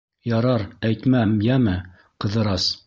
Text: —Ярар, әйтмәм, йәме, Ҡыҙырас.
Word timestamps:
—Ярар, 0.37 0.63
әйтмәм, 0.91 1.37
йәме, 1.51 1.79
Ҡыҙырас. 2.25 2.73